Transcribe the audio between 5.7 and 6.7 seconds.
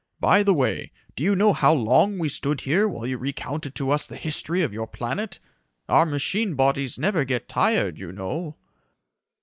Our machine